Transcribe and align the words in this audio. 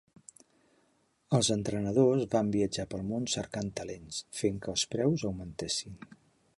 Els 1.39 1.49
entrenadors 1.57 2.25
van 2.37 2.49
viatjar 2.57 2.87
pel 2.95 3.05
món 3.13 3.29
cercant 3.35 3.71
talents, 3.81 4.21
fent 4.41 4.61
que 4.65 4.75
els 4.77 4.89
preus 4.97 5.29
augmentessin. 5.31 6.01